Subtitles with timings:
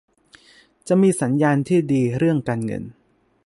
[0.87, 2.83] จะมีสัญญาณที่ดีเรื่องการเงิน